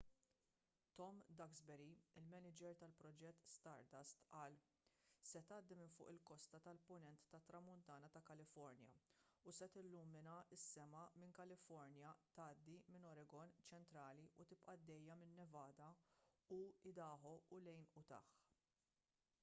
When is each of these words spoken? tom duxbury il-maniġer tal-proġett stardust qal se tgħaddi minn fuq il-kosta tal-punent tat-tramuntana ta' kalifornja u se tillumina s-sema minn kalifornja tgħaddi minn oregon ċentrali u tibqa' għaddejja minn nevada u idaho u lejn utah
tom 0.99 1.17
duxbury 1.39 1.89
il-maniġer 2.21 2.77
tal-proġett 2.77 3.43
stardust 3.55 4.23
qal 4.31 4.55
se 5.31 5.41
tgħaddi 5.49 5.77
minn 5.81 5.93
fuq 5.97 6.09
il-kosta 6.13 6.61
tal-punent 6.69 7.27
tat-tramuntana 7.35 8.09
ta' 8.17 8.23
kalifornja 8.31 8.95
u 9.51 9.55
se 9.59 9.69
tillumina 9.77 10.39
s-sema 10.57 11.05
minn 11.23 11.37
kalifornja 11.41 12.15
tgħaddi 12.31 12.79
minn 12.95 13.07
oregon 13.13 13.55
ċentrali 13.69 14.25
u 14.45 14.49
tibqa' 14.55 14.75
għaddejja 14.79 15.19
minn 15.23 15.39
nevada 15.43 15.93
u 16.59 16.63
idaho 16.95 17.37
u 17.59 17.65
lejn 17.69 17.89
utah 18.05 18.29